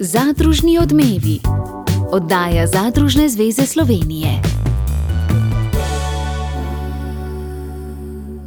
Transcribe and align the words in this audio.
Zadružni 0.00 0.78
odmevi. 0.78 1.40
Oddaja 2.12 2.66
Zadružne 2.66 3.28
zveze 3.28 3.66
Slovenije. 3.66 4.28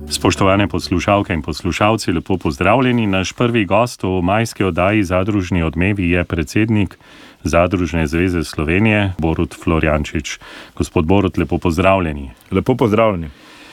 Spoštovane 0.09 0.67
poslušalke 0.67 1.33
in 1.33 1.41
poslušalci, 1.41 2.11
lepo 2.11 2.37
pozdravljeni. 2.37 3.07
Naš 3.07 3.33
prvi 3.33 3.65
gost 3.65 4.03
v 4.03 4.21
majski 4.21 4.63
oddaji 4.63 5.03
Zadružni 5.03 5.63
odmevi 5.63 6.09
je 6.09 6.23
predsednik 6.23 6.97
Zadružne 7.43 8.07
zveze 8.07 8.43
Slovenije, 8.43 9.13
Borut 9.17 9.55
Florjančič. 9.63 10.39
Gospod 10.75 11.05
Borut, 11.05 11.37
lepo 11.37 11.57
pozdravljeni. 11.57 12.31
Lepo 12.51 12.75
pozdravljeni. 12.75 13.29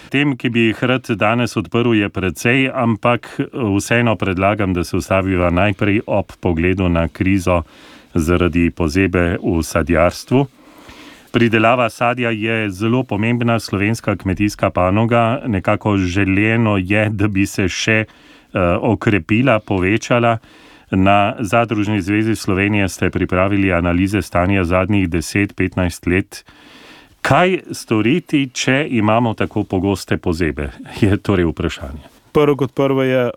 Tem, 0.08 0.36
ki 0.40 0.48
bi 0.48 0.62
jih 0.70 0.78
rad 0.88 1.08
danes 1.20 1.56
odprl, 1.60 1.92
je 1.92 2.08
precej, 2.08 2.70
ampak 2.72 3.28
vseeno 3.52 4.16
predlagam, 4.16 4.72
da 4.72 4.84
se 4.84 4.96
ustaviva 4.96 5.50
najprej 5.50 6.00
ob 6.06 6.32
pogledu 6.40 6.88
na 6.88 7.08
krizo 7.08 7.62
zaradi 8.14 8.70
pozebe 8.70 9.36
v 9.36 9.60
sadjarstvu. 9.62 10.46
Pridelava 11.32 11.90
sadja 11.90 12.30
je 12.30 12.70
zelo 12.70 13.02
pomembna 13.04 13.58
slovenska 13.60 14.16
kmetijska 14.16 14.70
panoga, 14.70 15.42
nekako 15.46 15.96
želeno 15.96 16.78
je, 16.80 17.08
da 17.12 17.28
bi 17.28 17.44
se 17.46 17.68
še 17.68 18.04
uh, 18.04 18.80
okrepila, 18.80 19.58
povečala. 19.60 20.38
Na 20.90 21.36
Zadružni 21.38 22.00
zvezi 22.00 22.36
Slovenije 22.36 22.88
ste 22.88 23.10
pripravili 23.10 23.72
analize 23.72 24.22
stanja 24.22 24.64
zadnjih 24.64 25.08
10-15 25.08 26.08
let. 26.08 26.44
Kaj 27.22 27.58
storiti, 27.72 28.48
če 28.54 28.86
imamo 28.90 29.34
tako 29.34 29.64
pogoste 29.64 30.16
pozebe? 30.16 30.70
Je 31.00 31.16
torej 31.16 31.50
vprašanje. 31.50 32.06
Prvo 32.32 32.56
kot 32.56 32.72
prvo 32.72 33.02
je, 33.02 33.30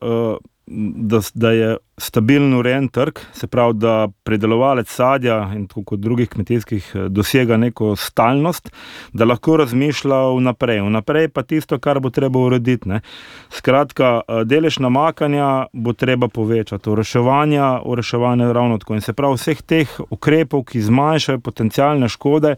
da, 0.68 1.20
da 1.34 1.52
je 1.52 1.78
stabilen 1.98 2.54
urejen 2.54 2.88
trg, 2.88 3.20
se 3.34 3.48
pravi, 3.48 3.74
da 3.74 4.08
predelovalec 4.24 4.90
sadja 4.90 5.38
in 5.56 5.68
tako 5.68 5.84
kot 5.84 6.00
drugih 6.00 6.30
kmetijskih 6.30 6.92
dosega 7.10 7.58
neko 7.58 7.96
stalnost, 7.96 8.72
da 9.14 9.26
lahko 9.26 9.58
razmišlja 9.62 10.22
vnaprej. 10.38 10.82
Vnaprej 10.88 11.30
pa 11.34 11.44
tisto, 11.44 11.80
kar 11.80 12.00
bo 12.00 12.10
treba 12.10 12.40
urediti. 12.40 12.90
Ne. 12.90 13.02
Skratka, 13.50 14.22
delež 14.46 14.80
namakanja 14.80 15.68
bo 15.74 15.94
treba 15.94 16.28
povečati, 16.28 16.90
ureševanje, 16.90 17.62
ureševanje 17.86 18.54
ravno 18.54 18.80
tako. 18.80 18.96
In 18.96 19.06
se 19.06 19.14
pravi, 19.14 19.40
vseh 19.40 19.62
teh 19.62 20.00
ukrepov, 20.10 20.66
ki 20.72 20.82
zmanjšajo 20.88 21.40
potencijalne 21.40 22.10
škode, 22.10 22.56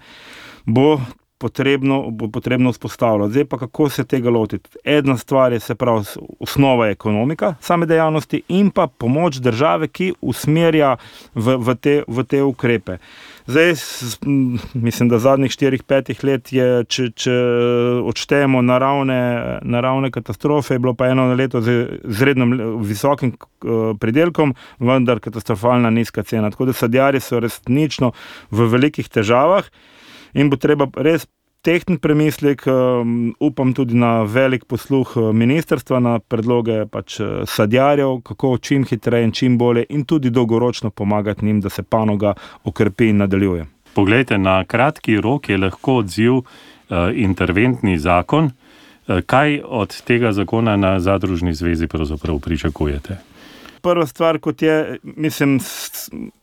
bo 0.66 1.00
potrebno, 1.44 2.08
bo 2.11 2.30
potrebno 2.31 2.72
vzpostavljati. 2.72 3.31
Zdaj 3.31 3.45
pa 3.45 3.58
kako 3.58 3.89
se 3.89 4.06
tega 4.08 4.30
lotiti? 4.30 4.69
Ena 4.83 5.17
stvar 5.17 5.53
je, 5.53 5.59
se 5.59 5.75
pravi, 5.75 6.06
osnova 6.39 6.88
ekonomika 6.88 7.56
same 7.61 7.86
dejavnosti 7.86 8.42
in 8.47 8.69
pa 8.72 8.88
pomoč 8.88 9.41
države, 9.44 9.88
ki 9.88 10.14
usmerja 10.22 10.95
v, 11.36 11.58
v, 11.59 11.75
te, 11.75 11.97
v 12.08 12.23
te 12.23 12.44
ukrepe. 12.44 12.97
Zdaj, 13.47 13.75
mislim, 14.73 15.09
da 15.11 15.19
zadnjih 15.19 15.52
4-5 15.52 16.23
let 16.23 16.53
je, 16.56 16.67
če, 16.88 17.11
če 17.11 17.38
odštejemo 18.08 18.61
naravne, 18.64 19.22
naravne 19.61 20.11
katastrofe, 20.16 20.78
je 20.78 20.80
bilo 20.80 20.95
pa 20.95 21.11
eno 21.11 21.28
leto 21.36 21.59
z 21.61 21.81
izredno 22.08 22.78
visokim 22.80 23.36
pridelkom, 24.00 24.56
vendar 24.80 25.19
katastrofalna 25.19 25.91
nizka 25.91 26.23
cena. 26.23 26.52
Tako 26.56 26.72
da 26.72 26.84
sadjari 26.86 27.19
so 27.19 27.44
resnično 27.44 28.14
v 28.52 28.72
velikih 28.78 29.11
težavah 29.11 29.67
in 30.33 30.49
bo 30.49 30.57
treba 30.57 30.87
res 30.95 31.27
tehten 31.63 31.97
premislek, 31.97 32.65
um, 32.67 33.35
upam 33.39 33.73
tudi 33.73 33.95
na 33.95 34.23
velik 34.23 34.65
posluh 34.67 35.15
uh, 35.15 35.31
ministrstva, 35.31 35.99
na 35.99 36.17
predloge 36.19 36.83
pač 36.91 37.19
uh, 37.19 37.29
sadjarjev, 37.47 38.19
kako 38.27 38.57
čim 38.57 38.83
hitreje 38.85 39.29
in 39.29 39.31
čim 39.31 39.57
bolje 39.57 39.85
in 39.89 40.03
tudi 40.05 40.29
dolgoročno 40.29 40.89
pomagati 40.89 41.45
njim, 41.45 41.61
da 41.61 41.69
se 41.69 41.83
panoga 41.83 42.33
okrepi 42.63 43.09
in 43.13 43.23
nadaljuje. 43.23 43.65
Poglejte, 43.93 44.37
na 44.37 44.63
kratki 44.65 45.21
rok 45.21 45.49
je 45.49 45.57
lahko 45.57 46.01
odziv 46.03 46.33
uh, 46.33 46.45
interventni 47.15 47.97
zakon. 47.97 48.51
Uh, 49.07 49.22
kaj 49.25 49.61
od 49.63 50.01
tega 50.03 50.31
zakona 50.31 50.75
na 50.77 50.99
Zadružni 50.99 51.53
zvezi 51.53 51.88
pričakujete? 52.41 53.32
Prva 53.83 54.05
stvar, 54.07 54.39
kot 54.39 54.61
je, 54.61 54.97
mislim, 55.03 55.57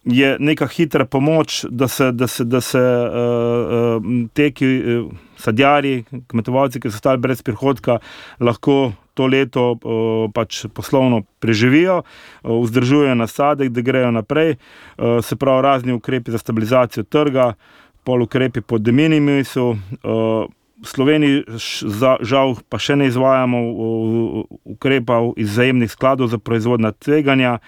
je 0.04 0.36
neka 0.40 0.66
hitra 0.68 1.04
pomoč, 1.04 1.64
da 1.70 1.88
se, 1.88 2.12
da 2.12 2.26
se, 2.26 2.44
da 2.44 2.60
se 2.60 2.80
uh, 2.80 4.02
uh, 4.02 4.28
te, 4.36 4.50
ki 4.52 4.68
uh, 4.78 5.08
sadjari, 5.40 6.04
kmetovalci, 6.28 6.80
ki 6.80 6.92
so 6.92 7.00
ostali 7.00 7.22
brez 7.22 7.42
prihodka, 7.42 7.98
lahko 8.40 8.92
to 9.16 9.26
leto 9.26 9.64
uh, 9.72 10.28
pač 10.36 10.66
poslovno 10.76 11.22
preživijo, 11.40 12.02
uh, 12.02 12.54
vzdržujejo 12.60 13.16
nasadek, 13.18 13.72
da 13.72 13.84
grejo 13.84 14.12
naprej. 14.14 14.54
Uh, 14.54 15.18
se 15.24 15.36
pravi, 15.36 15.64
razni 15.64 15.96
ukrepi 15.96 16.36
za 16.36 16.38
stabilizacijo 16.38 17.08
trga, 17.08 17.54
pol 18.04 18.28
ukrepi 18.28 18.60
pod 18.60 18.84
deminimisu. 18.84 19.70
Uh, 20.04 20.59
Sloveniji, 20.84 21.44
žal, 22.24 22.54
pa 22.68 22.78
še 22.80 22.96
ne 22.96 23.10
izvajamo 23.10 23.58
ukrepov 24.64 25.34
iz 25.36 25.52
zajemnih 25.56 25.90
skladov 25.92 26.30
za 26.32 26.38
proizvodna 26.38 26.92
tveganja. 26.92 27.58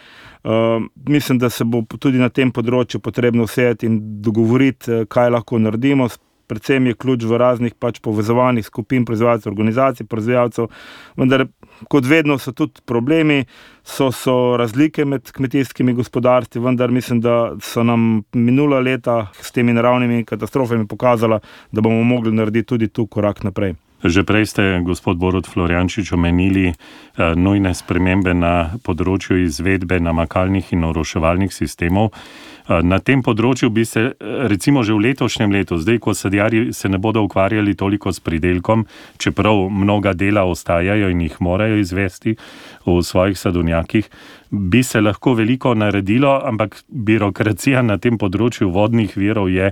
Uh, 0.42 0.82
mislim, 1.06 1.38
da 1.38 1.50
se 1.50 1.64
bo 1.64 1.84
tudi 1.98 2.18
na 2.18 2.28
tem 2.28 2.50
področju 2.50 2.98
potrebno 2.98 3.46
vsejati 3.46 3.86
in 3.86 4.00
dogovoriti, 4.24 5.04
kaj 5.12 5.30
lahko 5.36 5.60
naredimo 5.62 6.08
predvsem 6.52 6.86
je 6.86 6.94
ključ 6.94 7.24
v 7.24 7.40
raznih 7.40 7.74
pač 7.80 8.00
povezovanih 8.04 8.66
skupin, 8.66 9.06
proizvajalcev, 9.08 9.52
organizacij, 9.52 10.06
proizvajalcev. 10.06 10.68
Vendar, 11.16 11.46
kot 11.90 12.08
vedno, 12.08 12.36
so 12.38 12.52
tudi 12.52 12.84
problemi, 12.86 13.42
so, 13.84 14.10
so 14.12 14.56
razlike 14.60 15.06
med 15.08 15.32
kmetijskimi 15.32 15.96
gospodarstvi, 15.96 16.60
vendar 16.62 16.92
mislim, 16.92 17.22
da 17.24 17.54
so 17.64 17.84
nam 17.86 18.24
minula 18.36 18.82
leta 18.84 19.24
s 19.40 19.52
temi 19.52 19.72
naravnimi 19.72 20.26
katastrofami 20.28 20.86
pokazala, 20.88 21.40
da 21.72 21.80
bomo 21.80 22.04
mogli 22.04 22.34
narediti 22.34 22.74
tudi 22.74 22.92
tu 22.92 23.06
korak 23.06 23.42
naprej. 23.48 23.74
Že 24.02 24.26
prej 24.26 24.50
ste, 24.50 24.62
gospod 24.82 25.14
Borod 25.14 25.46
Floriančič, 25.46 26.10
omenili 26.10 26.74
uh, 26.74 27.38
nujne 27.38 27.70
spremembe 27.70 28.34
na 28.34 28.74
področju 28.82 29.38
izvedbe 29.46 30.02
namakalnih 30.02 30.74
in 30.74 30.82
oroševalnih 30.82 31.54
sistemov. 31.54 32.10
Uh, 32.10 32.82
na 32.82 32.98
tem 32.98 33.22
področju 33.22 33.70
bi 33.70 33.86
se, 33.86 34.18
recimo, 34.50 34.82
že 34.82 34.90
v 34.90 35.06
letošnjem 35.06 35.54
letu, 35.54 35.78
zdaj, 35.78 36.02
ko 36.02 36.18
sadjarji 36.18 36.74
se 36.74 36.90
ne 36.90 36.98
bodo 36.98 37.22
ukvarjali 37.22 37.78
toliko 37.78 38.10
s 38.10 38.18
pridelkom, 38.18 38.86
čeprav 39.22 39.70
mnoga 39.70 40.18
dela 40.18 40.42
ostajajo 40.50 41.06
in 41.06 41.22
jih 41.22 41.38
morajo 41.38 41.78
izvesti 41.78 42.34
v 42.82 42.98
svojih 43.06 43.38
sadovnjakih, 43.38 44.10
bi 44.50 44.82
se 44.82 44.98
lahko 44.98 45.38
veliko 45.38 45.78
naredilo, 45.78 46.40
ampak 46.42 46.82
birokracija 46.90 47.86
na 47.86 48.02
tem 48.02 48.18
področju 48.18 48.66
vodnih 48.74 49.14
virov 49.14 49.46
je, 49.46 49.70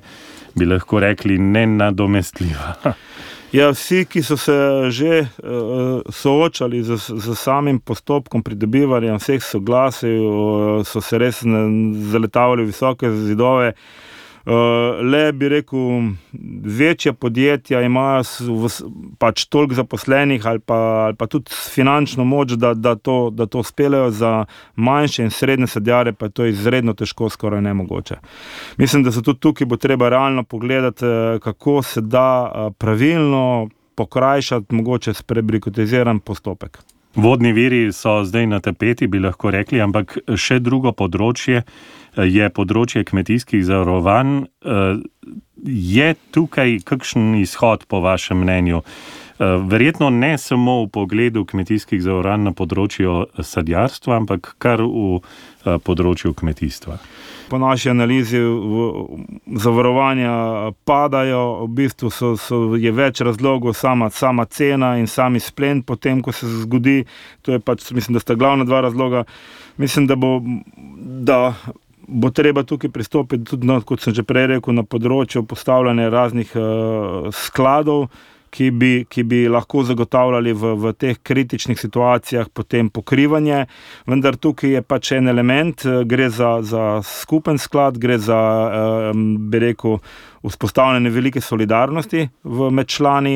bi 0.55 0.71
lahko 0.71 1.03
rekli, 1.03 1.35
nenadomestljiva. 1.35 2.95
Ja, 3.53 3.73
vsi, 3.75 4.05
ki 4.07 4.23
so 4.23 4.37
se 4.39 4.55
že 4.95 5.27
uh, 5.27 6.03
soočali 6.07 6.83
z, 6.87 6.97
z 6.97 7.35
samim 7.35 7.81
postopkom 7.83 8.45
pridobivanja 8.47 9.17
vseh 9.19 9.43
soglasij, 9.43 10.15
uh, 10.23 10.87
so 10.87 11.03
se 11.03 11.19
res 11.19 11.43
zaletavali 12.13 12.63
v 12.63 12.71
visoke 12.71 13.11
zidove. 13.11 13.73
Uh, 13.75 14.11
le 15.03 15.33
bi 15.33 15.49
rekel, 15.49 16.13
večja 16.65 17.13
podjetja 17.13 17.83
imajo 17.83 18.23
pač 19.19 19.45
toliko 19.45 19.75
zaposlenih 19.75 20.47
ali 20.47 20.59
pa, 20.59 20.75
ali 20.75 21.17
pa 21.17 21.27
tudi 21.27 21.51
finančno 21.51 22.25
moč, 22.25 22.53
da, 22.53 22.75
da, 22.75 22.95
to, 22.95 23.31
da 23.31 23.47
to 23.47 23.63
speljejo 23.63 24.11
za 24.11 24.45
manjše 24.77 25.23
in 25.23 25.31
srednje 25.31 25.67
sadjare, 25.67 26.13
pa 26.13 26.27
je 26.27 26.31
to 26.31 26.47
izredno 26.47 26.95
težko, 26.95 27.29
skoraj 27.29 27.61
nemogoče. 27.63 28.17
Mislim, 28.77 29.03
da 29.03 29.13
se 29.13 29.23
tudi 29.23 29.41
tukaj 29.41 29.67
bo 29.67 29.77
treba 29.77 30.09
realno 30.09 30.43
pogledati, 30.43 31.05
eh, 31.05 31.39
kako 31.43 31.83
se 31.83 32.01
da 32.01 32.53
eh, 32.55 32.71
pravilno 32.79 33.69
pokrajšati, 33.95 34.75
mogoče 34.75 35.15
sprebrikotiziran 35.15 36.21
postopek. 36.21 36.79
Vodni 37.15 37.53
viri 37.53 37.93
so 37.93 38.21
zdaj 38.25 38.47
na 38.47 38.61
tapeti, 38.61 39.07
bi 39.07 39.19
lahko 39.19 39.51
rekli, 39.51 39.81
ampak 39.83 40.19
še 40.39 40.61
drugo 40.63 40.93
področje 40.95 41.65
je 42.15 42.51
področje 42.55 43.03
kmetijskih 43.09 43.65
zavarovanj. 43.67 44.45
Je 45.67 46.13
tukaj 46.31 46.79
kakšen 46.87 47.35
izhod, 47.41 47.89
po 47.91 48.01
vašem 48.05 48.39
mnenju? 48.45 48.85
Verjetno 49.41 50.11
ne 50.15 50.37
samo 50.39 50.85
v 50.85 50.91
pogledu 50.95 51.45
kmetijskih 51.49 52.03
zavarovanj 52.05 52.47
na 52.47 52.55
področju 52.55 53.27
sadjarstva, 53.43 54.23
ampak 54.23 54.55
kar 54.63 54.85
v 54.85 55.21
področju 55.83 56.35
kmetijstva. 56.39 57.01
Po 57.51 57.59
naši 57.59 57.91
analizi 57.91 58.39
zavarovanja 59.59 60.33
padajo, 60.87 61.65
v 61.65 61.69
bistvu 61.81 62.11
so, 62.15 62.33
so, 62.39 62.61
je 62.79 62.93
več 62.95 63.21
razlogov, 63.27 63.75
sama, 63.75 64.11
sama 64.15 64.47
cena 64.47 64.95
in 65.01 65.11
sami 65.11 65.43
splen, 65.43 65.83
potem 65.83 66.23
ko 66.23 66.33
se 66.33 66.47
zgodi. 66.63 67.03
To 67.43 67.57
je 67.57 67.61
pač, 67.61 67.91
mislim, 67.91 68.19
da 68.19 68.23
sta 68.23 68.39
glavna 68.39 68.65
dva 68.65 68.85
razloga. 68.87 69.25
Mislim, 69.83 70.07
da 70.07 70.17
bo. 70.17 70.39
Da 71.31 71.41
bo 72.11 72.31
treba 72.31 72.63
tukaj 72.63 72.91
pristopiti 72.91 73.45
tudi, 73.45 73.67
no, 73.67 73.79
kot 73.87 74.03
sem 74.03 74.15
že 74.15 74.25
prej 74.27 74.49
rekel, 74.57 74.75
na 74.75 74.83
področju 74.83 75.45
postavljanja 75.47 76.11
raznih 76.11 76.55
uh, 76.59 77.29
skladov, 77.35 78.09
ki 78.51 78.71
bi, 78.71 78.93
ki 79.09 79.25
bi 79.25 79.45
lahko 79.49 79.85
zagotavljali 79.87 80.53
v, 80.53 80.75
v 80.83 80.93
teh 80.99 81.19
kritičnih 81.23 81.79
situacijah 81.81 82.49
potem 82.53 82.91
pokrivanje. 82.91 83.67
Vendar 84.11 84.37
tukaj 84.37 84.77
je 84.77 84.83
pač 84.83 85.13
en 85.19 85.29
element, 85.29 85.85
eh, 85.87 86.03
gre 86.05 86.31
za, 86.31 86.59
za 86.63 86.89
skupen 87.07 87.59
sklad, 87.59 87.99
gre 87.99 88.19
za, 88.19 88.41
bi 89.51 89.59
rekel, 89.63 89.99
vzpostavljanje 90.43 91.11
velike 91.11 91.41
solidarnosti 91.41 92.29
v 92.45 92.71
med 92.73 92.89
člani 92.89 93.35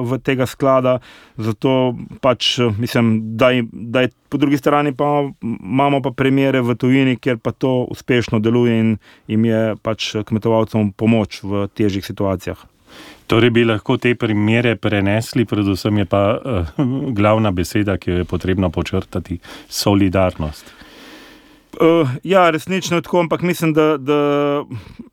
v 0.00 0.18
tega 0.24 0.46
sklada. 0.48 0.98
Zato 1.36 1.94
pač 2.20 2.56
mislim, 2.78 3.36
da, 3.36 3.50
da 3.72 4.06
je 4.06 4.10
po 4.28 4.40
drugi 4.40 4.58
strani 4.58 4.94
pa 4.96 5.28
imamo 5.42 6.00
pa 6.02 6.10
primere 6.10 6.60
v 6.60 6.74
tujini, 6.74 7.16
kjer 7.16 7.38
pa 7.38 7.52
to 7.52 7.86
uspešno 7.90 8.40
deluje 8.40 8.78
in 8.80 8.96
jim 9.26 9.44
je 9.44 9.76
pač 9.82 10.14
kmetovalcem 10.24 10.92
pomoč 10.92 11.42
v 11.42 11.68
težjih 11.74 12.06
situacijah. 12.06 12.75
Torej 13.26 13.50
bi 13.50 13.64
lahko 13.66 13.96
te 13.98 14.14
primere 14.14 14.76
prenesli, 14.78 15.44
predvsem 15.44 15.98
je 15.98 16.04
pa 16.06 16.22
uh, 16.38 16.82
glavna 17.16 17.50
beseda, 17.50 17.96
ki 17.98 18.10
jo 18.10 18.18
je 18.22 18.24
potrebno 18.24 18.70
počrtati, 18.70 19.38
solidarnost. 19.68 20.70
Uh, 21.80 22.08
ja, 22.24 22.50
resnično 22.50 22.96
je 22.96 23.02
tako, 23.02 23.20
ampak 23.20 23.42
mislim, 23.42 23.72
da, 23.74 23.96
da, 23.98 24.20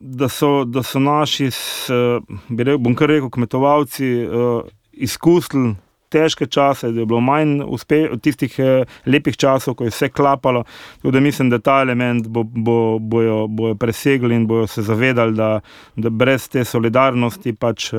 da, 0.00 0.28
so, 0.28 0.64
da 0.64 0.82
so 0.82 1.02
naši, 1.02 1.50
uh, 1.50 2.38
bi 2.48 2.64
rekel, 2.64 2.78
bom 2.78 2.94
kar 2.94 3.10
rekel, 3.10 3.30
kmetovalci 3.30 4.12
uh, 4.24 4.62
izkusili 4.92 5.74
težke 6.08 6.46
čase, 6.46 6.90
da 6.92 7.00
je 7.00 7.06
bilo 7.06 7.20
manj 7.20 7.62
uspe, 7.66 8.04
tistih 8.22 8.54
eh, 8.58 8.84
lepih 9.06 9.36
časov, 9.36 9.74
ko 9.78 9.88
je 9.88 9.92
vse 9.94 10.08
klapalo. 10.08 10.64
Tudi 11.02 11.20
mislim, 11.20 11.50
da 11.50 11.58
ta 11.58 11.80
element 11.82 12.28
bo, 12.28 12.44
bo, 12.44 12.98
bojo, 12.98 13.46
bojo 13.48 13.74
presegli 13.74 14.34
in 14.34 14.46
bojo 14.46 14.66
se 14.66 14.82
zavedali, 14.82 15.34
da, 15.34 15.60
da 15.96 16.10
brez 16.10 16.48
te 16.48 16.64
solidarnosti 16.64 17.54
pač 17.54 17.92
eh, 17.92 17.98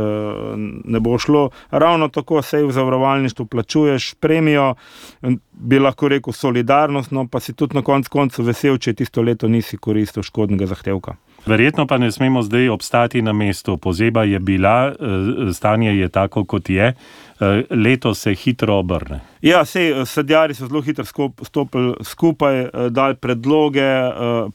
ne 0.84 1.00
bo 1.00 1.18
šlo. 1.18 1.50
Ravno 1.72 2.08
tako 2.08 2.42
se 2.42 2.64
v 2.64 2.72
zavarovalništvu 2.72 3.46
plačuješ 3.46 4.14
premijo, 4.20 4.74
bi 5.52 5.80
lahko 5.80 6.08
rekel 6.08 6.34
solidarnost, 6.34 7.12
no 7.12 7.28
pa 7.28 7.40
si 7.40 7.54
tudi 7.54 7.76
na 7.76 7.82
koncu 7.84 8.10
koncu 8.10 8.44
vesel, 8.44 8.78
če 8.78 8.94
tisto 8.94 9.22
leto 9.22 9.48
nisi 9.48 9.78
koristil 9.78 10.24
škodnega 10.24 10.68
zahtevka. 10.72 11.16
Verjetno 11.46 11.86
pa 11.88 11.98
ne 11.98 12.12
smemo 12.12 12.42
zdaj 12.42 12.70
obstati 12.70 13.22
na 13.22 13.34
mestu. 13.34 13.78
Pozeba 13.78 14.24
je 14.24 14.40
bila, 14.40 14.88
eh, 14.88 15.54
stanje 15.54 15.98
je 15.98 16.10
tako, 16.10 16.46
kot 16.46 16.70
je. 16.70 16.94
Eh, 17.40 17.64
leto 17.70 18.14
se 18.14 18.36
hitro 18.36 18.76
obrne. 18.76 19.20
Ja, 19.42 19.66
sej, 19.66 19.92
eh, 19.92 20.06
sadjari 20.06 20.54
so 20.54 20.68
zelo 20.68 20.82
hitro 20.82 21.06
stopili 21.44 21.94
skupaj, 22.04 22.60
eh, 22.62 22.70
dali 22.90 23.16
predloge, 23.16 23.84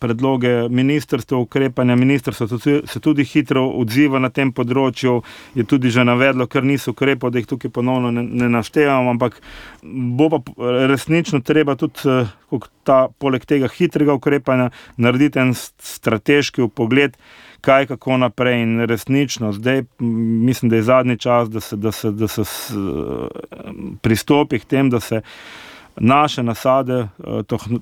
predloge 0.01 0.69
ministrstva, 0.69 1.39
ukrepanja. 1.39 1.97
Ministrstvo 1.97 2.49
se 2.87 3.01
tudi 3.01 3.25
hitro 3.25 3.67
odziva 3.69 4.19
na 4.19 4.29
tem 4.29 4.53
področju, 4.53 5.23
je 5.55 5.65
tudi 5.65 5.91
že 5.91 6.05
navedlo, 6.05 6.47
ker 6.47 6.65
niso 6.65 6.91
ukrepi, 6.91 7.31
da 7.31 7.39
jih 7.39 7.47
tukaj 7.47 7.71
ponovno 7.71 8.11
ne, 8.11 8.23
ne 8.23 8.49
naštevam. 8.49 9.09
Ampak 9.09 9.41
bo 9.83 10.29
pa 10.29 10.41
resnično 10.89 11.41
treba 11.45 11.77
tudi, 11.77 12.27
ta, 12.85 13.09
poleg 13.19 13.45
tega 13.45 13.69
hitrega 13.69 14.15
ukrepanja, 14.15 14.71
narediti 14.97 15.39
en 15.39 15.55
strateški 15.55 16.69
pogled 16.75 17.17
kaj, 17.61 17.87
kako 17.87 18.17
naprej. 18.17 18.63
In 18.63 18.81
resnično, 18.81 19.53
zdaj 19.53 19.83
mislim, 19.99 20.71
da 20.71 20.77
je 20.77 20.83
zadnji 20.83 21.19
čas, 21.19 21.51
da 21.51 21.61
se, 21.61 21.77
da 21.77 21.93
se, 21.93 22.11
da 22.11 22.29
se 22.29 22.43
pristopi 24.01 24.59
k 24.59 24.65
temu, 24.65 24.91
da 24.91 25.01
se 25.01 25.21
naše 26.01 26.43
nasade 26.43 26.95
eh, 26.95 27.09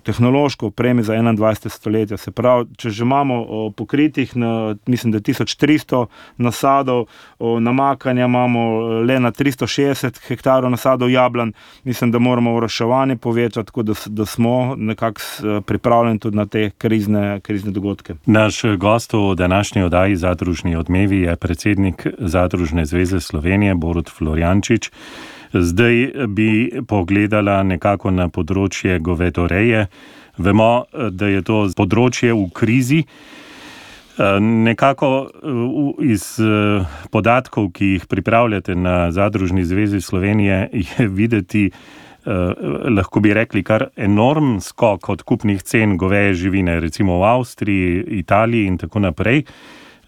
tehnološko 0.02 0.66
opremi 0.66 1.02
za 1.02 1.14
21. 1.14 1.68
stoletje. 1.68 2.16
Se 2.16 2.30
pravi, 2.30 2.66
če 2.76 2.90
že 2.90 3.04
imamo 3.04 3.70
pokritih, 3.76 4.36
na, 4.36 4.76
mislim, 4.86 5.12
da 5.12 5.20
1300 5.20 6.06
nasadov, 6.36 7.06
namakanja 7.60 8.24
imamo 8.24 8.60
eh, 8.60 9.04
le 9.04 9.20
na 9.20 9.32
360 9.32 10.28
hektarov 10.28 10.70
nasadov 10.70 11.10
jablan, 11.10 11.52
mislim, 11.84 12.10
da 12.10 12.18
moramo 12.18 12.54
vraševanje 12.56 13.16
povečati, 13.16 13.66
tako 13.66 13.82
da, 13.82 13.94
da 14.06 14.26
smo 14.26 14.74
nekako 14.76 15.20
eh, 15.20 15.60
pripravljeni 15.60 16.18
tudi 16.18 16.36
na 16.36 16.46
te 16.46 16.70
krizne, 16.70 17.40
krizne 17.40 17.70
dogodke. 17.70 18.14
Naš 18.26 18.62
gost 18.78 19.12
v 19.12 19.34
današnji 19.34 19.82
oddaji 19.82 20.16
Zadružni 20.16 20.76
odmevi 20.76 21.20
je 21.20 21.36
predsednik 21.36 22.06
Zadružne 22.18 22.84
zveze 22.84 23.20
Slovenije, 23.20 23.74
Borut 23.74 24.10
Floriančič. 24.10 24.90
Zdaj 25.52 26.26
bi 26.28 26.70
pogledala 26.88 27.62
nekako 27.62 28.10
na 28.10 28.28
področje 28.28 28.98
govedoreje. 29.00 29.86
Vemo, 30.38 30.86
da 30.92 31.28
je 31.28 31.42
to 31.42 31.66
področje 31.76 32.34
v 32.34 32.48
krizi. 32.54 33.02
Nekako 34.18 35.08
iz 36.02 36.26
podatkov, 37.14 37.70
ki 37.74 37.94
jih 37.94 38.06
pripravljate 38.10 38.74
na 38.74 39.10
Zadružni 39.14 39.64
zvezi 39.64 40.00
Slovenije, 40.00 40.68
je 40.84 41.08
videti, 41.08 41.70
lahko 42.26 43.22
bi 43.24 43.32
rekli, 43.34 43.62
kar 43.64 43.88
enorm 43.96 44.58
skok 44.60 45.08
od 45.08 45.22
kupnih 45.22 45.62
cen 45.62 45.96
goveje 45.96 46.34
živine, 46.34 46.80
recimo 46.80 47.18
v 47.22 47.28
Avstriji, 47.30 48.04
Italiji 48.20 48.66
in 48.66 48.78
tako 48.78 49.06
naprej. 49.06 49.44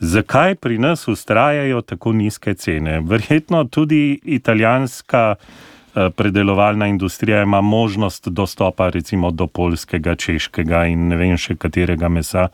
Zakaj 0.01 0.55
pri 0.55 0.79
nas 0.79 1.09
ustrajajo 1.09 1.81
tako 1.81 2.13
nizke 2.13 2.55
cene? 2.55 3.01
Verjetno 3.01 3.65
tudi 3.65 4.21
italijanska 4.25 5.35
eh, 5.35 6.11
predelovalna 6.17 6.87
industrija 6.87 7.43
ima 7.43 7.61
možnost 7.61 8.29
dostopa 8.29 8.89
recimo 8.89 9.31
do 9.31 9.47
polskega, 9.47 10.15
češkega 10.15 10.87
in 10.87 11.09
ne 11.09 11.17
vem 11.17 11.37
še 11.37 11.57
katerega 11.57 12.09
mesa, 12.09 12.49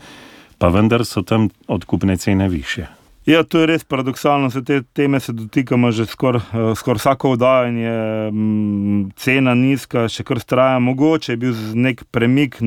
pa 0.58 0.68
vendar 0.68 1.04
so 1.06 1.22
tam 1.22 1.48
odkupne 1.68 2.16
cene 2.16 2.48
više. 2.48 2.86
Ja, 3.26 3.40
to 3.42 3.58
je 3.58 3.66
res 3.66 3.82
paradoksalno, 3.82 4.52
se 4.54 4.60
te 4.62 4.76
teme 4.94 5.18
se 5.20 5.32
dotikamo 5.34 5.88
že 5.90 6.04
skoraj 6.06 6.42
eh, 6.46 6.74
skor 6.78 7.00
vsako 7.00 7.32
oddajanje, 7.34 7.94
mm, 8.30 9.00
cena 9.18 9.54
nizka, 9.58 10.04
še 10.06 10.22
kar 10.22 10.38
straja, 10.38 10.78
mogoče 10.78 11.32
je 11.32 11.40
bil 11.42 11.56
nek 11.74 12.04
premik 12.14 12.60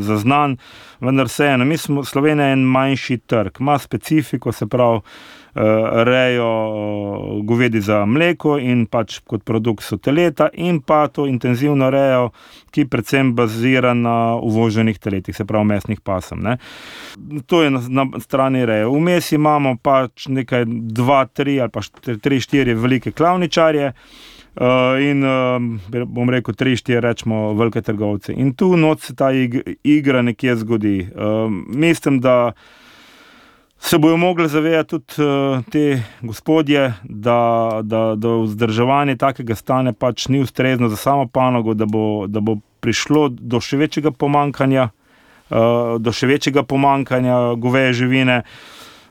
zaznan, 0.00 0.56
vendar 1.04 1.28
vseeno, 1.28 1.68
mi 1.68 1.76
smo 1.76 2.04
Slovenija 2.04 2.54
en 2.54 2.64
manjši 2.64 3.18
trg, 3.28 3.60
ima 3.60 3.76
specifiko, 3.78 4.56
se 4.56 4.66
pravi. 4.66 5.04
Eh, 5.54 5.60
rejo 6.04 6.46
eh, 6.46 7.42
govedi 7.42 7.80
za 7.80 8.04
mleko 8.06 8.58
in 8.58 8.84
pač 8.86 9.16
kot 9.26 9.42
produkt 9.44 9.82
so 9.82 9.96
teleta, 9.98 10.46
in 10.54 10.78
pa 10.80 11.08
to 11.10 11.24
intenzivno 11.26 11.88
rejo, 11.90 12.28
ki 12.70 12.84
predvsem 12.86 13.32
bazira 13.34 13.90
na 13.94 14.36
uvoženih 14.38 14.98
teletih, 14.98 15.34
se 15.36 15.44
pravi 15.44 15.66
mesnih 15.72 16.00
pasem. 16.06 16.38
Ne. 16.46 16.56
To 17.50 17.64
je 17.64 17.70
na, 17.70 17.82
na 17.88 18.20
strani 18.22 18.62
reje. 18.66 18.86
Vmes 18.86 19.32
imamo 19.34 19.74
pač 19.82 20.28
nekaj, 20.30 20.68
dva, 20.70 21.24
tri 21.26 21.58
ali 21.60 21.74
pa 21.74 21.82
tri, 22.22 22.38
štiri 22.40 22.74
velike 22.74 23.10
klavničarje. 23.12 23.92
Uh, 24.60 24.98
in 24.98 25.22
uh, 25.22 26.02
bom 26.10 26.30
rekel, 26.30 26.54
tri, 26.58 26.74
štiri, 26.76 26.98
rečemo, 27.00 27.52
velike 27.58 27.82
trgovce. 27.86 28.34
In 28.34 28.50
tu 28.58 28.74
noč 28.76 29.06
se 29.06 29.14
ta 29.14 29.30
igra 29.32 30.22
nekje 30.26 30.56
zgodi. 30.62 30.96
Uh, 31.06 31.46
mislim, 31.70 32.18
da 32.20 32.52
se 33.80 33.98
bojo 33.98 34.16
mogli 34.16 34.48
zavedati 34.48 34.88
tudi 34.88 35.28
uh, 35.28 35.64
te 35.64 36.02
gospodje, 36.20 36.92
da, 37.04 37.70
da, 37.82 38.14
da 38.16 38.28
vzdrževanje 38.28 39.16
takega 39.16 39.54
stanja 39.54 39.92
pač 39.92 40.28
ni 40.28 40.40
ustrezno 40.40 40.88
za 40.88 40.96
samo 40.96 41.26
panogo, 41.26 41.74
da 41.74 41.86
bo, 41.86 42.26
da 42.26 42.40
bo 42.40 42.58
prišlo 42.80 43.28
do 43.28 43.60
še 43.60 43.80
večjega 43.80 44.10
pomankanja, 44.10 44.90
uh, 45.50 45.96
do 45.98 46.12
še 46.12 46.28
večjega 46.28 46.62
pomankanja 46.62 47.54
goveje 47.56 47.92
živine. 48.04 48.42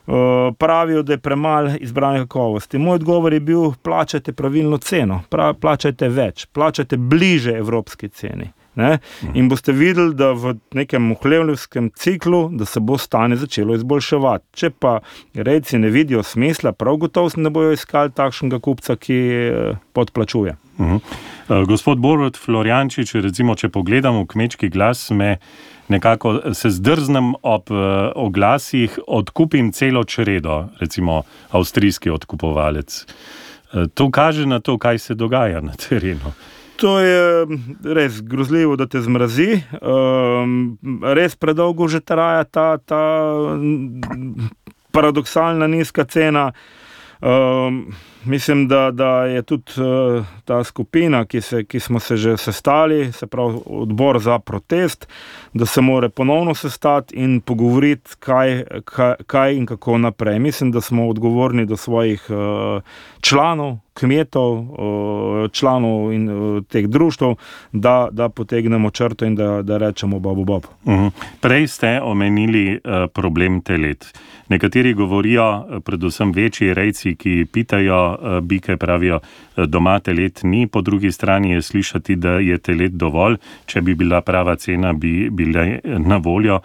Uh, 0.06 0.54
pravijo, 0.58 1.02
da 1.02 1.12
je 1.12 1.18
premalo 1.22 1.74
izbrane 1.80 2.24
kakovosti. 2.24 2.78
Moj 2.78 3.02
odgovor 3.02 3.32
je 3.32 3.40
bil: 3.40 3.72
plačajte 3.82 4.32
pravilno 4.32 4.78
ceno, 4.78 5.20
pra, 5.30 5.52
plačajte 5.52 6.08
več, 6.08 6.46
plačajte 6.46 6.96
bliže 6.96 7.52
evropski 7.58 8.08
ceni. 8.08 8.48
Ne? 8.74 8.98
In 9.34 9.48
boste 9.50 9.72
videli, 9.74 10.14
da 10.14 10.30
v 10.32 10.54
nekem 10.74 11.02
muhlevljivskem 11.10 11.90
ciklu, 11.96 12.48
da 12.52 12.64
se 12.64 12.80
bo 12.80 12.98
stanje 12.98 13.40
začelo 13.40 13.74
izboljševati. 13.74 14.44
Če 14.54 14.70
pa 14.70 15.00
rejci 15.34 15.78
ne 15.78 15.90
vidijo 15.90 16.22
smisla, 16.22 16.72
prav 16.72 17.00
gotovo 17.02 17.30
ne 17.36 17.50
bojo 17.50 17.72
iskali 17.74 18.14
takšnega 18.14 18.60
kupca, 18.62 18.96
ki 18.96 19.18
eh, 19.18 19.74
podplačuje. 19.92 20.56
Uh 20.78 20.86
-huh. 20.86 21.00
uh, 21.48 21.66
gospod 21.68 21.98
Borod 21.98 22.36
Floriančič, 22.36 23.14
recimo, 23.14 23.54
če 23.54 23.68
pogledam 23.68 24.22
v 24.22 24.26
kmečki 24.26 24.68
glas, 24.68 25.10
me 25.10 25.38
nekako 25.88 26.54
se 26.54 26.70
zdrznem 26.70 27.34
ob 27.42 27.70
uh, 27.70 27.76
oglasih, 28.14 28.98
odkupim 29.06 29.72
celo 29.72 30.04
čredo, 30.04 30.68
recimo 30.80 31.22
avstrijski 31.50 32.10
odkupovalec. 32.10 33.06
Uh, 33.72 33.84
to 33.94 34.10
kaže 34.10 34.46
na 34.46 34.60
to, 34.60 34.78
kaj 34.78 34.98
se 34.98 35.14
dogaja 35.14 35.60
na 35.60 35.72
terenu. 35.72 36.32
To 36.80 36.96
je 37.00 37.46
res 37.84 38.22
grozljivo, 38.24 38.76
da 38.76 38.86
te 38.88 39.02
zmrazi. 39.04 39.60
Um, 39.84 40.78
res 41.04 41.36
predolgo 41.36 41.88
že 41.92 42.00
traja 42.00 42.46
ta, 42.48 42.78
ta 42.80 43.02
paradoksalna 44.92 45.68
nizka 45.68 46.04
cena. 46.08 46.50
Um, 47.20 47.92
mislim, 48.24 48.68
da, 48.68 48.90
da 48.90 49.24
je 49.24 49.42
tudi 49.42 49.72
uh, 49.76 50.24
ta 50.44 50.64
skupina, 50.64 51.24
ki, 51.24 51.40
se, 51.40 51.64
ki 51.64 51.80
smo 51.80 52.00
se 52.00 52.16
že 52.16 52.36
sestali, 52.36 53.12
se 53.12 53.26
pravi 53.26 53.58
odbor 53.66 54.18
za 54.18 54.38
protest, 54.38 55.08
da 55.52 55.66
se 55.66 55.80
more 55.80 56.08
ponovno 56.08 56.54
sestati 56.54 57.16
in 57.16 57.40
pogovoriti, 57.40 58.10
kaj, 58.18 58.64
kaj, 58.84 59.14
kaj 59.26 59.54
in 59.54 59.66
kako 59.66 59.98
naprej. 59.98 60.38
Mislim, 60.38 60.72
da 60.72 60.80
smo 60.80 61.08
odgovorni 61.08 61.66
do 61.66 61.76
svojih 61.76 62.26
uh, 62.30 62.82
članov, 63.20 63.76
kmetov, 63.94 64.52
uh, 64.52 65.50
članov 65.52 66.12
in 66.12 66.30
uh, 66.30 66.64
teh 66.64 66.86
društv, 66.86 67.24
da, 67.72 68.08
da 68.12 68.28
potegnemo 68.28 68.90
črto 68.90 69.24
in 69.24 69.34
da, 69.34 69.62
da 69.62 69.76
rečemo 69.76 70.18
Bobu 70.18 70.44
Bob. 70.44 70.64
Uh 70.84 70.92
-huh. 70.92 71.10
Prej 71.40 71.66
ste 71.66 72.00
omenili 72.02 72.72
uh, 72.72 72.80
problem 73.14 73.60
telet. 73.60 74.18
Nekateri 74.48 74.94
govorijo, 74.94 75.80
predvsem 75.84 76.32
večji 76.32 76.74
rejci, 76.74 77.09
ki 77.14 77.46
pitajo 77.52 78.00
uh, 78.12 78.38
bike, 78.40 78.76
pravijo, 78.76 79.20
doma 79.56 79.98
telet 80.00 80.42
ni, 80.42 80.66
po 80.66 80.80
drugi 80.80 81.12
strani 81.12 81.50
je 81.50 81.62
slišati, 81.62 82.16
da 82.16 82.38
je 82.38 82.58
telet 82.58 82.92
dovolj, 82.92 83.36
če 83.66 83.80
bi 83.80 83.94
bila 83.94 84.20
prava 84.20 84.56
cena, 84.56 84.92
bi 84.92 85.30
bile 85.30 85.80
na 85.84 86.16
voljo. 86.16 86.60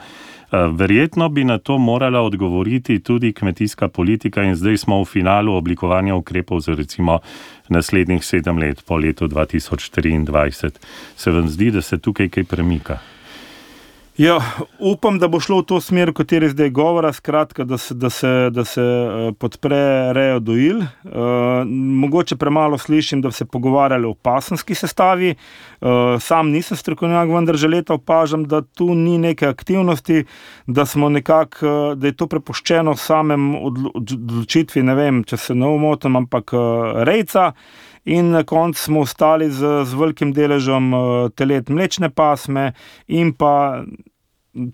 Verjetno 0.51 1.29
bi 1.29 1.43
na 1.43 1.57
to 1.57 1.77
morala 1.77 2.21
odgovoriti 2.21 2.99
tudi 2.99 3.33
kmetijska 3.33 3.87
politika, 3.87 4.43
in 4.43 4.55
zdaj 4.55 4.77
smo 4.77 5.01
v 5.01 5.05
finalu 5.05 5.55
oblikovanja 5.55 6.15
ukrepov 6.15 6.59
za 6.59 6.75
recimo 6.75 7.19
naslednjih 7.69 8.25
sedem 8.25 8.57
let, 8.57 8.83
po 8.85 8.97
letu 8.97 9.27
2024. 9.27 10.71
Se 11.15 11.31
vam 11.31 11.49
zdi, 11.49 11.71
da 11.71 11.81
se 11.81 11.97
tukaj 11.97 12.29
kaj 12.29 12.43
premika? 12.43 12.99
Ja, 14.17 14.39
upam, 14.79 15.17
da 15.19 15.27
bo 15.27 15.41
šlo 15.43 15.57
v 15.59 15.63
to 15.67 15.77
smer, 15.83 16.09
o 16.09 16.15
kateri 16.15 16.47
zdaj 16.47 16.69
govora, 16.71 17.09
skratka, 17.13 17.65
da 17.67 17.75
se, 17.77 17.93
da 17.99 18.09
se, 18.09 18.29
da 18.55 18.63
se 18.65 18.81
uh, 18.81 19.33
podpre 19.35 20.13
rejo 20.15 20.39
dojil. 20.39 20.77
Uh, 20.79 21.67
mogoče 21.67 22.37
premalo 22.39 22.77
slišim, 22.77 23.19
da 23.21 23.31
se 23.31 23.45
pogovarjali 23.45 24.07
o 24.07 24.13
pasanski 24.15 24.75
sestavi. 24.75 25.33
Uh, 25.81 26.15
sam 26.23 26.53
nisem 26.55 26.79
strokovnjak, 26.79 27.27
vendar 27.27 27.59
že 27.59 27.67
leta 27.67 27.93
opažam, 27.99 28.45
da 28.47 28.61
tu 28.61 28.93
ni 28.95 29.17
neke 29.17 29.49
aktivnosti, 29.51 30.23
da, 30.67 30.85
nekak, 31.09 31.59
da 31.95 32.07
je 32.07 32.15
to 32.15 32.27
prepuščeno 32.31 32.95
samem 32.95 33.51
odločitvi, 33.95 34.83
ne 34.83 34.95
vem, 34.95 35.23
če 35.27 35.37
se 35.37 35.55
ne 35.55 35.67
umotim, 35.75 36.15
ampak 36.15 36.55
rejca. 37.03 37.51
In 38.05 38.29
na 38.31 38.43
koncu 38.43 38.81
smo 38.81 38.99
ostali 39.01 39.49
z, 39.51 39.85
z 39.85 39.93
velikim 39.97 40.33
deležem 40.33 40.93
uh, 40.93 41.29
telet 41.33 41.69
mlečne 41.69 42.11
pasme 42.13 42.73
in 43.07 43.33
pa 43.33 43.81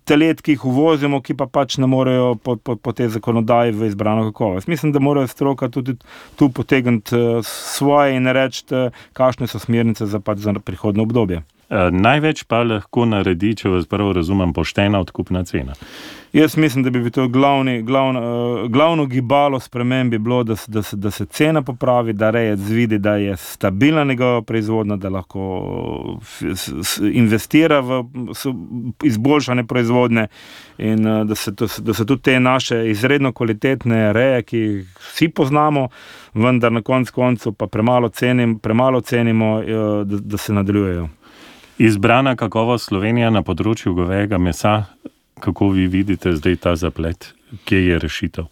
telet, 0.06 0.44
ki 0.44 0.58
jih 0.58 0.66
uvozimo, 0.68 1.22
ki 1.26 1.34
pa 1.40 1.48
pač 1.50 1.80
ne 1.82 1.88
morejo 1.90 2.36
po, 2.36 2.58
po, 2.60 2.76
po 2.76 2.92
tej 2.94 3.10
zakonodaji 3.16 3.74
v 3.74 3.88
izbrano 3.88 4.28
kakovost. 4.30 4.68
Mislim, 4.68 4.92
da 4.92 5.00
morajo 5.00 5.32
stroka 5.32 5.72
tudi 5.72 5.96
tu 6.36 6.52
potegniti 6.52 7.16
uh, 7.16 7.40
svoje 7.48 8.20
in 8.20 8.28
reči, 8.28 8.68
kakšne 9.18 9.48
so 9.48 9.64
smernice 9.64 10.06
za, 10.06 10.20
pač 10.20 10.44
za 10.44 10.54
prihodno 10.60 11.08
obdobje. 11.08 11.42
Uh, 11.72 11.88
največ 11.88 12.42
pa 12.52 12.66
lahko 12.68 13.06
naredi, 13.08 13.54
če 13.62 13.70
vas 13.72 13.86
prav 13.88 14.10
razumem, 14.18 14.52
poštena 14.52 15.00
odkupna 15.00 15.46
cena. 15.48 15.72
Jaz 16.36 16.58
mislim, 16.60 16.84
da 16.84 16.92
bi 16.92 17.12
to 17.16 17.30
glavni, 17.32 17.78
glavno, 17.88 18.20
uh, 18.20 18.66
glavno 18.72 19.06
gibalo 19.08 19.60
spremembi 19.60 20.18
bilo, 20.20 20.42
da, 20.44 20.58
da, 20.68 20.82
se, 20.84 20.98
da 21.00 21.12
se 21.12 21.26
cena 21.26 21.62
popravi, 21.62 22.12
da 22.14 22.30
rejec 22.36 22.60
vidi, 22.60 23.00
da 23.00 23.14
je 23.16 23.38
stabilna 23.38 24.04
njegova 24.04 24.42
proizvodnja, 24.42 24.98
da 25.00 25.10
lahko 25.10 26.20
s, 26.56 26.68
s, 26.84 26.98
investira 27.14 27.80
v 27.80 28.02
s, 28.36 28.52
izboljšanje 29.04 29.64
proizvodnje 29.64 30.28
in 30.78 31.08
uh, 31.08 31.24
da, 31.28 31.36
se, 31.36 31.56
da 31.56 31.94
se 31.94 32.06
tudi 32.06 32.22
te 32.22 32.40
naše 32.40 32.82
izredno 32.90 33.32
kvalitetne 33.32 34.12
reje, 34.14 34.44
ki 34.44 34.58
jih 34.58 35.00
vsi 35.08 35.30
poznamo, 35.30 35.88
vendar 36.34 36.72
na 36.72 36.82
koncu 36.82 37.56
pa 37.56 37.68
premalo, 37.68 38.10
cenim, 38.10 38.60
premalo 38.60 39.02
cenimo, 39.02 39.62
da, 40.06 40.18
da 40.20 40.38
se 40.38 40.54
nadaljujejo. 40.54 41.08
Izbrana 41.78 42.36
kakovost 42.36 42.90
Slovenije 42.90 43.32
na 43.32 43.42
področju 43.46 43.94
govejega 43.96 44.38
mesa 44.38 44.86
kako 45.42 45.70
vi 45.70 45.88
vidite 45.88 46.36
zdaj 46.38 46.56
ta 46.56 46.76
zaplet, 46.76 47.34
kje 47.66 47.86
je 47.88 48.00
rešitev? 48.00 48.46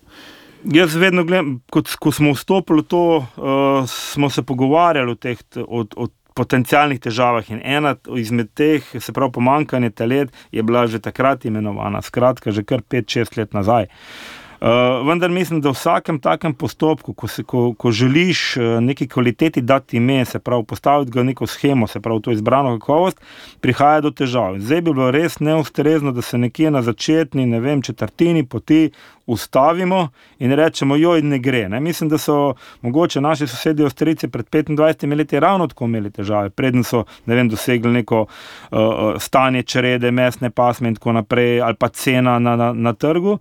Jaz 0.73 0.95
vedno 0.99 1.23
gledam, 1.23 1.59
kot, 1.71 1.91
ko 2.01 2.11
smo 2.11 2.33
vstopili 2.33 2.83
v 2.83 2.89
to, 2.91 3.03
uh, 3.19 3.85
smo 3.88 4.29
se 4.29 4.43
pogovarjali 4.43 5.13
o 5.13 5.15
teh 5.15 5.39
o, 5.63 5.85
o 5.95 6.07
potencijalnih 6.35 6.99
težavah. 6.99 7.47
In 7.53 7.61
ena 7.63 7.95
izmed 8.17 8.51
teh, 8.57 8.83
se 8.99 9.13
pravi, 9.15 9.31
pomankanje 9.38 9.93
telet, 9.95 10.33
je 10.51 10.63
bila 10.63 10.88
že 10.88 10.99
takrat 10.99 11.45
imenovana, 11.45 12.01
skratka, 12.01 12.51
že 12.51 12.65
kar 12.67 12.83
5-6 12.83 13.38
let 13.39 13.55
nazaj. 13.55 13.88
Uh, 13.88 14.48
Uh, 14.61 15.07
vendar 15.07 15.31
mislim, 15.31 15.61
da 15.61 15.69
v 15.69 15.77
vsakem 15.77 16.17
takem 16.19 16.53
postopku, 16.53 17.13
ko, 17.13 17.27
se, 17.27 17.43
ko, 17.43 17.73
ko 17.73 17.91
želiš 17.91 18.57
uh, 18.57 18.63
neki 18.83 19.07
kvaliteti 19.07 19.61
dati 19.61 19.97
ime, 19.97 20.25
se 20.25 20.39
pravi, 20.39 20.65
postaviti 20.67 21.11
ga 21.11 21.23
neko 21.23 21.47
schemo, 21.47 21.87
se 21.87 21.99
pravi, 21.99 22.21
to 22.21 22.31
izbrano 22.31 22.79
kakovost, 22.79 23.21
prihaja 23.61 24.01
do 24.01 24.11
težav. 24.11 24.57
Zdaj 24.59 24.81
bi 24.81 24.91
bilo 24.91 25.11
res 25.11 25.39
neustrezno, 25.39 26.11
da 26.11 26.21
se 26.21 26.37
nekje 26.37 26.71
na 26.71 26.81
začetni, 26.81 27.45
ne 27.45 27.59
vem, 27.59 27.81
četrtini 27.81 28.43
poti 28.45 28.89
ustavimo 29.29 30.07
in 30.39 30.51
rečemo, 30.51 30.95
joj, 30.95 31.21
ne 31.21 31.39
gre. 31.39 31.69
Ne? 31.69 31.79
Mislim, 31.79 32.09
da 32.09 32.17
so 32.17 32.53
mogoče 32.81 33.21
naši 33.21 33.47
sosedje 33.47 33.85
Avstrijci 33.85 34.27
pred 34.27 34.45
25 34.49 35.17
leti 35.17 35.39
ravno 35.39 35.67
tako 35.67 35.85
imeli 35.85 36.11
težave, 36.11 36.49
predtem 36.49 36.83
so 36.83 37.03
ne 37.25 37.35
vem, 37.35 37.49
dosegli 37.49 37.91
neko 37.91 38.25
uh, 38.25 38.79
stanje 39.19 39.63
črede, 39.63 40.11
mesne 40.11 40.49
pasme 40.49 40.89
in 40.89 40.95
tako 40.95 41.13
naprej, 41.21 41.61
ali 41.61 41.75
pa 41.75 41.89
cena 41.89 42.39
na, 42.39 42.55
na, 42.55 42.73
na 42.73 42.93
trgu. 42.93 43.37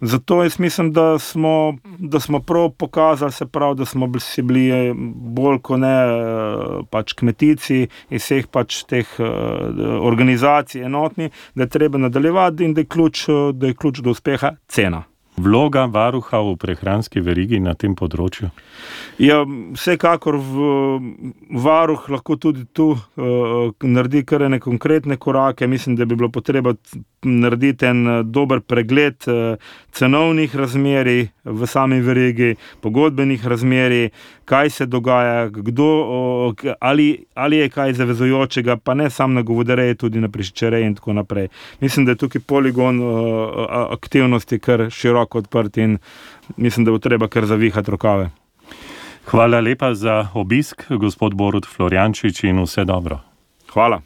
Zato 0.00 0.42
jaz 0.42 0.58
mislim, 0.58 0.92
da 0.92 1.18
smo, 1.18 1.76
da 1.98 2.20
smo 2.20 2.40
prav 2.40 2.70
pokazali, 2.70 3.32
prav, 3.52 3.74
da 3.74 3.84
smo 3.84 4.06
bili 4.42 4.68
eh, 4.70 4.94
bolj 5.14 5.58
kot 5.62 5.80
ne 5.80 5.92
eh, 5.92 6.82
pač 6.90 7.12
kmetici 7.12 7.86
iz 8.10 8.22
vseh 8.22 8.46
pač 8.52 8.82
teh 8.88 9.06
uh, 9.18 9.26
organizacij 10.06 10.84
enotni, 10.84 11.30
da 11.54 11.62
je 11.62 11.68
treba 11.68 11.98
nadaljevati 11.98 12.64
in 12.64 12.74
da 12.74 12.80
je 12.80 12.86
ključ, 12.86 13.26
da 13.54 13.66
je 13.66 13.74
ključ 13.74 14.00
do 14.00 14.10
uspeha 14.10 14.54
cena. 14.68 15.04
Vloga 15.40 15.86
varuha 15.86 16.40
v 16.44 16.56
prehranski 16.60 17.22
verigi 17.24 17.60
na 17.62 17.72
tem 17.78 17.94
področju? 17.96 18.50
Ja, 19.22 19.40
vsekakor 19.76 20.36
v, 20.36 20.66
varuh 21.64 22.08
lahko 22.12 22.36
tudi 22.40 22.66
tu 22.76 22.90
uh, 22.92 23.70
naredi 23.80 24.24
kar 24.26 24.44
neke 24.50 24.66
konkretne 24.66 25.16
korake. 25.16 25.68
Mislim, 25.70 25.96
da 25.96 26.04
bi 26.04 26.18
bilo 26.18 26.28
potreba 26.34 26.74
narediti 27.22 27.86
en 27.86 28.06
dober 28.32 28.60
pregled 28.60 29.26
uh, 29.28 29.56
cenovnih 29.92 30.54
razmerij 30.56 31.28
v 31.44 31.66
sami 31.66 32.00
verigi, 32.00 32.54
pogodbenih 32.80 33.46
razmerij, 33.46 34.10
kaj 34.44 34.70
se 34.70 34.86
dogaja, 34.86 35.48
kdo, 35.48 36.54
ali, 36.80 37.24
ali 37.34 37.56
je 37.56 37.68
kaj 37.68 37.92
zavezujočega, 37.92 38.76
pa 38.76 38.94
ne 38.94 39.10
samo 39.10 39.34
na 39.34 39.42
govodereji, 39.42 39.94
tudi 39.94 40.20
na 40.20 40.28
priščereji 40.28 40.86
in 40.86 40.94
tako 40.94 41.12
naprej. 41.12 41.48
Mislim, 41.80 42.06
da 42.06 42.12
je 42.12 42.22
tukaj 42.24 42.40
poligon 42.46 43.00
uh, 43.00 43.64
aktivnosti 43.92 44.58
kar 44.58 44.88
široko 44.90 45.38
odprt 45.38 45.76
in 45.76 45.98
mislim, 46.56 46.84
da 46.84 46.90
bo 46.90 46.98
treba 46.98 47.28
kar 47.28 47.46
zavihati 47.46 47.90
rokave. 47.90 48.30
Hvala 49.30 49.60
lepa 49.60 49.94
za 49.94 50.28
obisk, 50.34 50.88
gospod 50.90 51.34
Borut 51.34 51.66
Floriančič, 51.66 52.44
in 52.44 52.62
vse 52.64 52.84
dobro. 52.84 53.20
Hvala. 53.72 54.00